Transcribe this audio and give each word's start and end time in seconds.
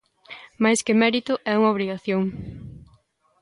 Máis 0.63 0.79
que 0.85 0.97
mérito, 1.01 1.33
é 1.49 1.53
unha 1.59 1.73
obrigación. 1.75 2.21